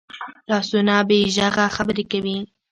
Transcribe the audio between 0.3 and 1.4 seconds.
لاسونه بې